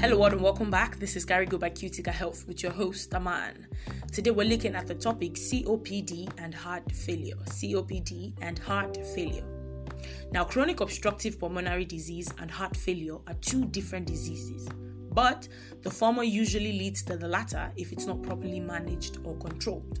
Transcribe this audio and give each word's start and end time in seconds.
Hello, 0.00 0.16
world, 0.16 0.32
and 0.32 0.42
welcome 0.42 0.70
back. 0.70 0.96
This 1.00 1.16
is 1.16 1.26
Carigo 1.26 1.58
by 1.58 1.70
Cutica 1.70 2.12
Health 2.12 2.46
with 2.46 2.62
your 2.62 2.70
host, 2.70 3.12
Aman. 3.16 3.66
Today, 4.12 4.30
we're 4.30 4.46
looking 4.48 4.76
at 4.76 4.86
the 4.86 4.94
topic 4.94 5.34
COPD 5.34 6.30
and 6.38 6.54
heart 6.54 6.92
failure. 6.92 7.34
COPD 7.46 8.32
and 8.40 8.60
heart 8.60 8.96
failure. 9.16 9.44
Now, 10.30 10.44
chronic 10.44 10.78
obstructive 10.78 11.40
pulmonary 11.40 11.84
disease 11.84 12.32
and 12.38 12.48
heart 12.48 12.76
failure 12.76 13.16
are 13.26 13.34
two 13.40 13.64
different 13.64 14.06
diseases, 14.06 14.68
but 15.10 15.48
the 15.82 15.90
former 15.90 16.22
usually 16.22 16.78
leads 16.78 17.02
to 17.02 17.16
the 17.16 17.26
latter 17.26 17.72
if 17.76 17.90
it's 17.90 18.06
not 18.06 18.22
properly 18.22 18.60
managed 18.60 19.18
or 19.24 19.34
controlled. 19.38 19.98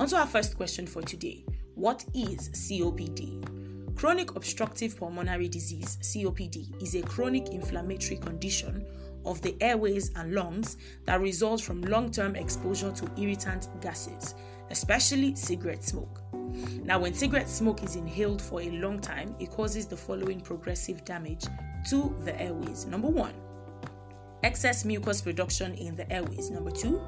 On 0.00 0.08
to 0.08 0.16
our 0.16 0.26
first 0.26 0.56
question 0.56 0.88
for 0.88 1.02
today 1.02 1.44
What 1.76 2.04
is 2.14 2.48
COPD? 2.48 3.53
Chronic 3.96 4.34
obstructive 4.34 4.98
pulmonary 4.98 5.48
disease, 5.48 5.98
COPD, 6.02 6.82
is 6.82 6.94
a 6.94 7.02
chronic 7.02 7.48
inflammatory 7.48 8.16
condition 8.16 8.84
of 9.24 9.40
the 9.40 9.56
airways 9.60 10.10
and 10.16 10.34
lungs 10.34 10.76
that 11.06 11.20
results 11.20 11.62
from 11.62 11.80
long 11.82 12.10
term 12.10 12.36
exposure 12.36 12.92
to 12.92 13.10
irritant 13.16 13.68
gases, 13.80 14.34
especially 14.70 15.34
cigarette 15.36 15.84
smoke. 15.84 16.20
Now, 16.84 16.98
when 16.98 17.14
cigarette 17.14 17.48
smoke 17.48 17.82
is 17.82 17.96
inhaled 17.96 18.42
for 18.42 18.60
a 18.60 18.70
long 18.70 19.00
time, 19.00 19.34
it 19.38 19.50
causes 19.50 19.86
the 19.86 19.96
following 19.96 20.40
progressive 20.40 21.04
damage 21.04 21.44
to 21.88 22.14
the 22.24 22.38
airways. 22.40 22.86
Number 22.86 23.08
one, 23.08 23.34
excess 24.42 24.84
mucus 24.84 25.22
production 25.22 25.74
in 25.74 25.96
the 25.96 26.10
airways. 26.12 26.50
Number 26.50 26.70
two, 26.70 27.00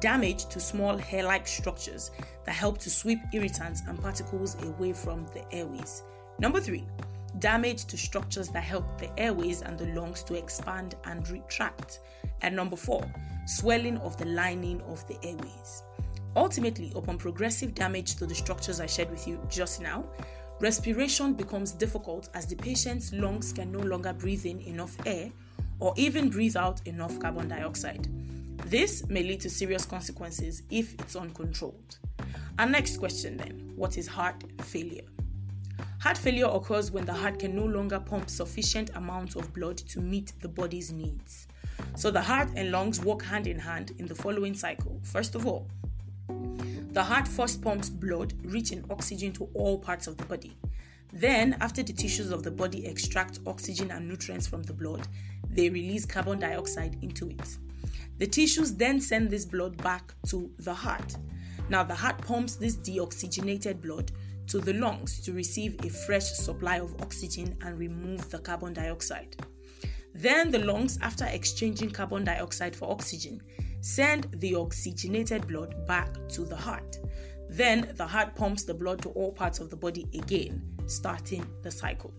damage 0.00 0.46
to 0.46 0.58
small 0.58 0.96
hair 0.96 1.24
like 1.24 1.46
structures 1.46 2.10
that 2.46 2.52
help 2.52 2.78
to 2.78 2.90
sweep 2.90 3.18
irritants 3.32 3.82
and 3.86 4.00
particles 4.00 4.56
away 4.62 4.92
from 4.92 5.26
the 5.34 5.44
airways. 5.54 6.02
Number 6.40 6.58
three, 6.58 6.86
damage 7.38 7.84
to 7.84 7.98
structures 7.98 8.48
that 8.48 8.62
help 8.62 8.98
the 8.98 9.10
airways 9.20 9.60
and 9.60 9.78
the 9.78 9.88
lungs 9.88 10.22
to 10.22 10.34
expand 10.34 10.94
and 11.04 11.28
retract. 11.28 12.00
And 12.40 12.56
number 12.56 12.76
four, 12.76 13.04
swelling 13.46 13.98
of 13.98 14.16
the 14.16 14.24
lining 14.24 14.80
of 14.82 15.06
the 15.06 15.18
airways. 15.22 15.82
Ultimately, 16.36 16.92
upon 16.96 17.18
progressive 17.18 17.74
damage 17.74 18.16
to 18.16 18.26
the 18.26 18.34
structures 18.34 18.80
I 18.80 18.86
shared 18.86 19.10
with 19.10 19.28
you 19.28 19.38
just 19.50 19.82
now, 19.82 20.06
respiration 20.60 21.34
becomes 21.34 21.72
difficult 21.72 22.30
as 22.32 22.46
the 22.46 22.56
patient's 22.56 23.12
lungs 23.12 23.52
can 23.52 23.70
no 23.70 23.80
longer 23.80 24.14
breathe 24.14 24.46
in 24.46 24.60
enough 24.60 24.96
air 25.04 25.30
or 25.78 25.92
even 25.96 26.30
breathe 26.30 26.56
out 26.56 26.80
enough 26.86 27.18
carbon 27.20 27.48
dioxide. 27.48 28.08
This 28.64 29.06
may 29.08 29.22
lead 29.22 29.42
to 29.42 29.50
serious 29.50 29.84
consequences 29.84 30.62
if 30.70 30.94
it's 30.94 31.16
uncontrolled. 31.16 31.98
Our 32.58 32.66
next 32.66 32.96
question 32.96 33.36
then 33.36 33.72
what 33.76 33.98
is 33.98 34.06
heart 34.06 34.42
failure? 34.62 35.04
Heart 36.00 36.18
failure 36.18 36.48
occurs 36.50 36.90
when 36.90 37.04
the 37.04 37.12
heart 37.12 37.38
can 37.38 37.54
no 37.54 37.64
longer 37.64 38.00
pump 38.00 38.30
sufficient 38.30 38.90
amounts 38.94 39.36
of 39.36 39.52
blood 39.52 39.76
to 39.78 40.00
meet 40.00 40.32
the 40.40 40.48
body's 40.48 40.92
needs. 40.92 41.46
So 41.96 42.10
the 42.10 42.20
heart 42.20 42.48
and 42.56 42.70
lungs 42.70 43.00
work 43.00 43.22
hand 43.22 43.46
in 43.46 43.58
hand 43.58 43.92
in 43.98 44.06
the 44.06 44.14
following 44.14 44.54
cycle. 44.54 45.00
First 45.02 45.34
of 45.34 45.46
all, 45.46 45.68
the 46.92 47.02
heart 47.02 47.28
first 47.28 47.62
pumps 47.62 47.88
blood 47.88 48.34
rich 48.44 48.72
in 48.72 48.84
oxygen 48.90 49.32
to 49.34 49.48
all 49.54 49.78
parts 49.78 50.06
of 50.06 50.16
the 50.16 50.24
body. 50.24 50.56
Then, 51.12 51.56
after 51.60 51.82
the 51.82 51.92
tissues 51.92 52.30
of 52.30 52.42
the 52.42 52.50
body 52.50 52.86
extract 52.86 53.40
oxygen 53.46 53.90
and 53.90 54.08
nutrients 54.08 54.46
from 54.46 54.62
the 54.62 54.72
blood, 54.72 55.06
they 55.48 55.68
release 55.68 56.04
carbon 56.06 56.38
dioxide 56.38 56.96
into 57.02 57.28
it. 57.28 57.58
The 58.18 58.26
tissues 58.26 58.74
then 58.74 59.00
send 59.00 59.30
this 59.30 59.44
blood 59.44 59.76
back 59.82 60.14
to 60.28 60.50
the 60.58 60.74
heart. 60.74 61.16
Now, 61.68 61.82
the 61.84 61.94
heart 61.94 62.20
pumps 62.22 62.56
this 62.56 62.76
deoxygenated 62.76 63.80
blood 63.80 64.12
to 64.50 64.58
the 64.58 64.72
lungs 64.74 65.20
to 65.20 65.32
receive 65.32 65.76
a 65.84 65.88
fresh 65.88 66.24
supply 66.24 66.80
of 66.80 66.94
oxygen 67.00 67.56
and 67.62 67.78
remove 67.78 68.28
the 68.30 68.38
carbon 68.38 68.72
dioxide. 68.72 69.36
Then 70.12 70.50
the 70.50 70.58
lungs, 70.58 70.98
after 71.02 71.24
exchanging 71.24 71.90
carbon 71.90 72.24
dioxide 72.24 72.74
for 72.74 72.90
oxygen, 72.90 73.40
send 73.80 74.26
the 74.40 74.56
oxygenated 74.56 75.46
blood 75.46 75.86
back 75.86 76.12
to 76.30 76.44
the 76.44 76.56
heart. 76.56 76.98
Then 77.48 77.92
the 77.94 78.06
heart 78.06 78.34
pumps 78.34 78.64
the 78.64 78.74
blood 78.74 79.00
to 79.02 79.10
all 79.10 79.32
parts 79.32 79.60
of 79.60 79.70
the 79.70 79.76
body 79.76 80.08
again, 80.14 80.62
starting 80.86 81.46
the 81.62 81.70
cycle. 81.70 82.12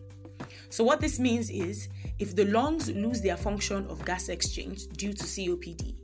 So, 0.70 0.84
what 0.84 1.02
this 1.02 1.20
means 1.20 1.50
is 1.50 1.90
if 2.18 2.36
the 2.36 2.46
lungs 2.46 2.90
lose 2.90 3.22
their 3.22 3.38
function 3.38 3.86
of 3.88 4.04
gas 4.06 4.30
exchange 4.30 4.88
due 4.88 5.14
to 5.14 5.24
COPD, 5.24 5.96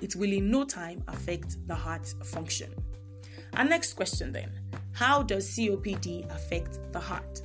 it 0.00 0.16
will 0.16 0.32
in 0.32 0.50
no 0.50 0.64
time 0.64 1.04
affect 1.08 1.66
the 1.66 1.74
heart 1.74 2.06
function. 2.24 2.74
Our 3.54 3.64
next 3.64 3.94
question 3.94 4.32
then 4.32 4.50
how 4.94 5.24
does 5.24 5.50
COPD 5.50 6.32
affect 6.32 6.78
the 6.92 7.00
heart? 7.00 7.42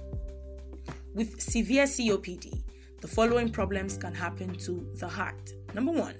With 1.15 1.41
severe 1.41 1.85
COPD, 1.85 2.61
the 3.01 3.07
following 3.07 3.49
problems 3.49 3.97
can 3.97 4.13
happen 4.13 4.53
to 4.59 4.87
the 4.99 5.07
heart. 5.07 5.53
Number 5.73 5.91
one, 5.91 6.13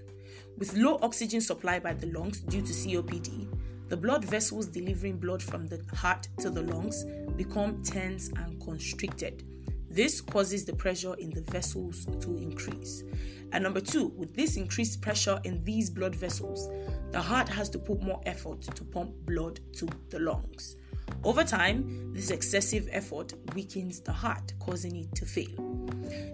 with 0.57 0.75
low 0.75 0.97
oxygen 1.03 1.40
supply 1.40 1.78
by 1.78 1.94
the 1.94 2.07
lungs 2.07 2.40
due 2.40 2.62
to 2.62 2.73
COPD, 2.73 3.47
the 3.90 3.97
blood 3.97 4.25
vessels 4.25 4.66
delivering 4.66 5.17
blood 5.19 5.44
from 5.44 5.67
the 5.67 5.84
heart 5.95 6.28
to 6.40 6.50
the 6.50 6.63
lungs 6.63 7.06
become 7.35 7.84
tense 7.84 8.29
and 8.29 8.59
constricted. 8.59 9.44
This 9.88 10.22
causes 10.22 10.66
the 10.66 10.73
pressure 10.73 11.13
in 11.16 11.29
the 11.29 11.41
vessels 11.41 12.07
to 12.22 12.38
increase. 12.38 13.03
And 13.51 13.63
number 13.63 13.81
two, 13.81 14.07
with 14.17 14.35
this 14.35 14.57
increased 14.57 15.01
pressure 15.01 15.40
in 15.44 15.63
these 15.63 15.91
blood 15.91 16.16
vessels, 16.16 16.69
the 17.11 17.22
heart 17.22 17.50
has 17.50 17.69
to 17.69 17.79
put 17.79 18.01
more 18.01 18.22
effort 18.25 18.61
to 18.61 18.84
pump 18.84 19.11
blood 19.25 19.59
to 19.73 19.88
the 20.09 20.19
lungs. 20.19 20.75
Over 21.24 21.44
time, 21.44 22.14
this 22.14 22.31
excessive 22.31 22.88
effort 22.92 23.34
weakens 23.53 24.00
the 24.00 24.12
heart, 24.12 24.53
causing 24.59 24.96
it 24.96 25.14
to 25.16 25.25
fail. 25.25 25.50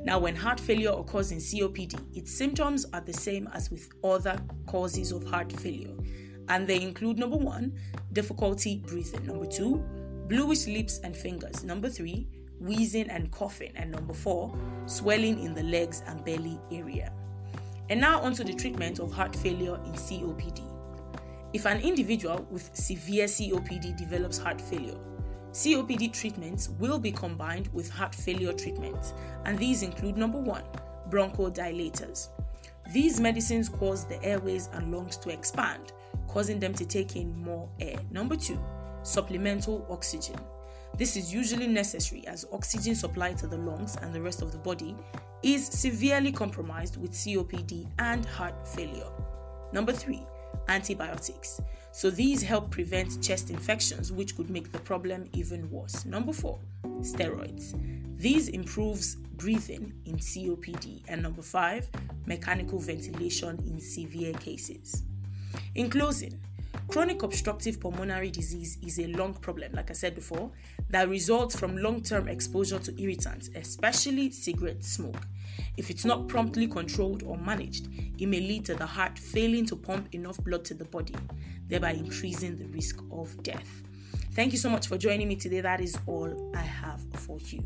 Now, 0.04 0.20
when 0.20 0.36
heart 0.36 0.60
failure 0.60 0.92
occurs 0.92 1.32
in 1.32 1.40
COPD, 1.40 2.16
its 2.16 2.32
symptoms 2.32 2.86
are 2.94 3.02
the 3.02 3.14
same 3.14 3.48
as 3.54 3.72
with 3.72 3.90
other 4.04 4.40
causes 4.68 5.12
of 5.12 5.24
heart 5.26 5.52
failure, 5.52 5.94
and 6.50 6.68
they 6.68 6.82
include 6.82 7.18
number 7.18 7.38
one, 7.38 7.74
difficulty 8.14 8.84
breathing, 8.86 9.26
number 9.26 9.46
two, 9.46 9.84
bluish 10.28 10.68
lips 10.68 11.00
and 11.04 11.16
fingers, 11.16 11.64
number 11.64 11.90
three, 11.90 12.28
wheezing 12.60 13.10
and 13.10 13.32
coughing, 13.32 13.72
and 13.76 13.92
number 13.92 14.14
four, 14.14 14.56
swelling 14.86 15.44
in 15.44 15.54
the 15.54 15.64
legs 15.64 16.04
and 16.08 16.24
belly 16.24 16.60
area. 16.72 17.12
And 17.90 18.02
now, 18.02 18.20
onto 18.22 18.44
the 18.44 18.54
treatment 18.54 19.00
of 19.00 19.12
heart 19.12 19.36
failure 19.36 19.76
in 19.86 19.94
COPD. 19.94 20.75
If 21.56 21.66
an 21.66 21.80
individual 21.80 22.46
with 22.52 22.70
severe 22.74 23.28
COPD 23.28 23.96
develops 23.96 24.38
heart 24.38 24.60
failure, 24.60 24.98
COPD 25.54 26.12
treatments 26.12 26.68
will 26.80 27.00
be 27.00 27.14
combined 27.14 27.70
with 27.72 27.90
heart 27.90 28.14
failure 28.14 28.52
treatments, 28.52 29.14
and 29.46 29.58
these 29.58 29.82
include 29.82 30.18
number 30.18 30.38
one, 30.38 30.66
bronchodilators. 31.10 32.28
These 32.92 33.22
medicines 33.22 33.70
cause 33.70 34.04
the 34.06 34.22
airways 34.22 34.68
and 34.74 34.94
lungs 34.94 35.16
to 35.16 35.30
expand, 35.30 35.94
causing 36.28 36.60
them 36.60 36.74
to 36.74 36.86
take 36.86 37.16
in 37.16 37.34
more 37.42 37.70
air. 37.80 38.00
Number 38.12 38.36
two, 38.36 38.62
supplemental 39.04 39.88
oxygen. 39.90 40.36
This 40.98 41.16
is 41.16 41.34
usually 41.34 41.68
necessary 41.68 42.28
as 42.28 42.46
oxygen 42.52 42.96
supply 42.96 43.32
to 43.32 43.48
the 43.48 43.60
lungs 43.60 43.96
and 44.02 44.14
the 44.14 44.22
rest 44.22 44.42
of 44.42 44.52
the 44.52 44.58
body 44.58 44.94
is 45.42 45.66
severely 45.66 46.34
compromised 46.34 46.98
with 46.98 47.14
COPD 47.14 47.88
and 48.00 48.26
heart 48.26 48.68
failure. 48.68 49.08
Number 49.72 49.94
three, 49.94 50.26
antibiotics. 50.68 51.62
So 51.92 52.10
these 52.10 52.42
help 52.42 52.72
prevent 52.72 53.24
chest 53.24 53.50
infections, 53.50 54.12
which 54.12 54.36
could 54.36 54.50
make 54.50 54.72
the 54.72 54.80
problem 54.80 55.30
even 55.34 55.70
worse. 55.70 56.06
Number 56.06 56.34
four, 56.34 56.60
steroids. 57.00 57.74
These 58.18 58.50
improves 58.50 59.16
breathing 59.16 59.94
in 60.06 60.18
COPD. 60.18 61.04
And 61.08 61.22
number 61.22 61.42
five, 61.42 61.90
mechanical 62.26 62.80
ventilation 62.80 63.58
in 63.66 63.80
severe 63.80 64.34
cases. 64.34 65.04
In 65.76 65.90
closing, 65.90 66.40
Chronic 66.88 67.24
obstructive 67.24 67.80
pulmonary 67.80 68.30
disease 68.30 68.78
is 68.86 69.00
a 69.00 69.08
lung 69.08 69.34
problem, 69.34 69.72
like 69.74 69.90
I 69.90 69.94
said 69.94 70.16
before, 70.16 70.52
that 70.90 71.10
results 71.10 71.60
from 71.60 71.78
long 71.78 72.02
term 72.02 72.28
exposure 72.28 72.80
to 72.80 73.02
irritants, 73.02 73.50
especially 73.56 74.32
cigarette 74.32 74.84
smoke. 74.84 75.28
If 75.78 75.90
it's 75.90 76.06
not 76.06 76.28
promptly 76.28 76.68
controlled 76.68 77.24
or 77.24 77.38
managed, 77.38 77.88
it 78.18 78.28
may 78.28 78.40
lead 78.40 78.66
to 78.66 78.76
the 78.76 78.86
heart 78.86 79.18
failing 79.18 79.66
to 79.68 79.76
pump 79.76 80.14
enough 80.14 80.38
blood 80.38 80.64
to 80.66 80.74
the 80.74 80.86
body, 80.86 81.16
thereby 81.68 81.92
increasing 81.92 82.58
the 82.58 82.68
risk 82.68 83.00
of 83.12 83.42
death. 83.44 83.84
Thank 84.34 84.52
you 84.52 84.58
so 84.58 84.70
much 84.70 84.88
for 84.88 84.98
joining 84.98 85.28
me 85.28 85.36
today. 85.36 85.62
That 85.62 85.82
is 85.82 85.98
all 86.06 86.52
I 86.56 86.62
have 86.62 87.02
for 87.14 87.40
you. 87.40 87.66